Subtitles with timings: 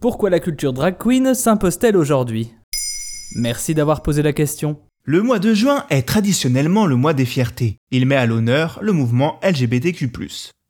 [0.00, 2.54] Pourquoi la culture drag queen s'impose-t-elle aujourd'hui?
[3.36, 4.78] Merci d'avoir posé la question.
[5.04, 7.76] Le mois de juin est traditionnellement le mois des fiertés.
[7.90, 10.10] Il met à l'honneur le mouvement LGBTQ+.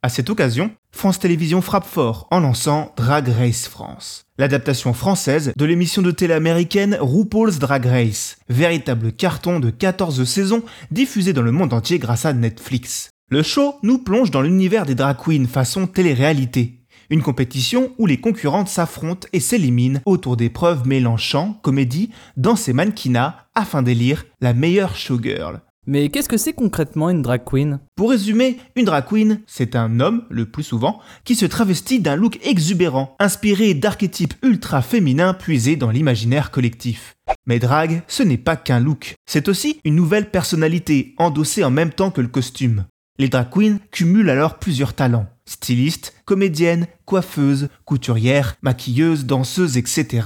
[0.03, 5.65] À cette occasion, France Télévisions frappe fort en lançant Drag Race France, l'adaptation française de
[5.65, 11.53] l'émission de télé américaine RuPaul's Drag Race, véritable carton de 14 saisons diffusé dans le
[11.53, 13.11] monde entier grâce à Netflix.
[13.29, 16.80] Le show nous plonge dans l'univers des drag queens façon télé-réalité,
[17.11, 22.73] une compétition où les concurrentes s'affrontent et s'éliminent autour d'épreuves mêlant chant, comédie, danse et
[22.73, 25.61] mannequinat afin d'élire la meilleure showgirl.
[25.87, 27.79] Mais qu'est-ce que c'est concrètement une drag queen?
[27.95, 32.15] Pour résumer, une drag queen, c'est un homme, le plus souvent, qui se travestit d'un
[32.15, 37.15] look exubérant, inspiré d'archétypes ultra féminins puisés dans l'imaginaire collectif.
[37.47, 41.91] Mais drag, ce n'est pas qu'un look, c'est aussi une nouvelle personnalité, endossée en même
[41.91, 42.85] temps que le costume.
[43.19, 45.27] Les drag queens cumulent alors plusieurs talents.
[45.45, 50.21] Styliste, comédienne, coiffeuse, couturière, maquilleuse, danseuse, etc.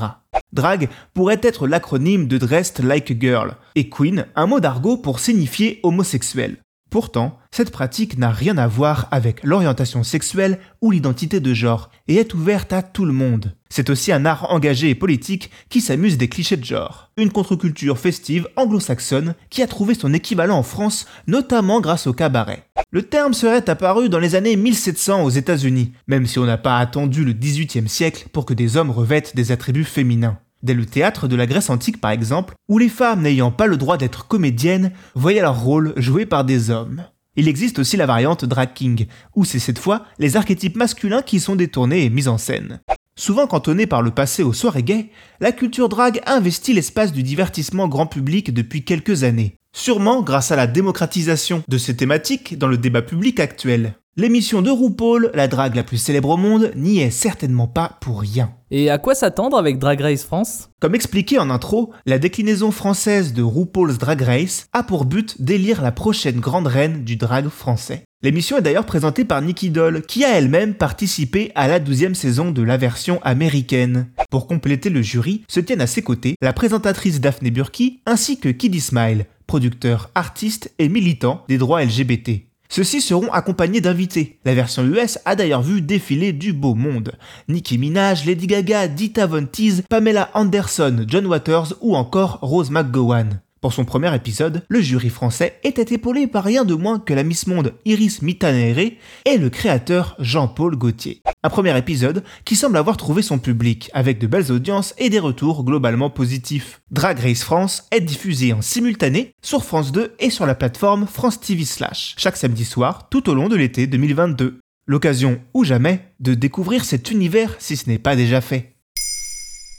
[0.53, 5.19] Drag pourrait être l'acronyme de Dressed Like a Girl, et Queen un mot d'argot pour
[5.19, 6.57] signifier homosexuel.
[6.89, 12.15] Pourtant, cette pratique n'a rien à voir avec l'orientation sexuelle ou l'identité de genre, et
[12.15, 13.53] est ouverte à tout le monde.
[13.69, 17.11] C'est aussi un art engagé et politique qui s'amuse des clichés de genre.
[17.17, 22.63] Une contre-culture festive anglo-saxonne qui a trouvé son équivalent en France, notamment grâce au cabaret.
[22.95, 26.77] Le terme serait apparu dans les années 1700 aux États-Unis, même si on n'a pas
[26.77, 30.37] attendu le XVIIIe siècle pour que des hommes revêtent des attributs féminins.
[30.63, 33.75] Dès le théâtre de la Grèce antique par exemple, où les femmes n'ayant pas le
[33.75, 37.03] droit d'être comédiennes voyaient leur rôle joué par des hommes.
[37.35, 41.41] Il existe aussi la variante drag king, où c'est cette fois les archétypes masculins qui
[41.41, 42.79] sont détournés et mis en scène.
[43.17, 45.09] Souvent cantonnée par le passé aux soirées gays,
[45.41, 50.55] la culture drag investit l'espace du divertissement grand public depuis quelques années, sûrement grâce à
[50.55, 53.93] la démocratisation de ces thématiques dans le débat public actuel.
[54.17, 58.21] L'émission de RuPaul, la drague la plus célèbre au monde, n'y est certainement pas pour
[58.21, 58.53] rien.
[58.71, 60.69] Et à quoi s'attendre avec Drag Race France?
[60.79, 65.81] Comme expliqué en intro, la déclinaison française de RuPaul's Drag Race a pour but d'élire
[65.81, 68.03] la prochaine grande reine du drag français.
[68.23, 72.51] L'émission est d'ailleurs présentée par Nikki Doll, qui a elle-même participé à la 12 saison
[72.51, 74.07] de la version américaine.
[74.31, 78.49] Pour compléter le jury, se tiennent à ses côtés la présentatrice Daphne Burki ainsi que
[78.49, 82.45] Kiddy Smile, producteur, artiste et militant des droits LGBT.
[82.69, 84.39] Ceux-ci seront accompagnés d'invités.
[84.43, 87.13] La version US a d'ailleurs vu défiler du beau monde.
[87.47, 93.39] Nicki Minaj, Lady Gaga, Dita Von Teese, Pamela Anderson, John Waters ou encore Rose McGowan.
[93.65, 97.23] Pour son premier épisode, le jury français était épaulé par rien de moins que la
[97.23, 98.91] Miss Monde Iris Mitanere
[99.25, 101.23] et le créateur Jean-Paul Gaultier.
[101.41, 105.17] Un premier épisode qui semble avoir trouvé son public, avec de belles audiences et des
[105.17, 106.79] retours globalement positifs.
[106.91, 111.39] Drag Race France est diffusé en simultané sur France 2 et sur la plateforme France
[111.39, 114.59] TV Slash, chaque samedi soir tout au long de l'été 2022.
[114.85, 118.74] L'occasion ou jamais de découvrir cet univers si ce n'est pas déjà fait.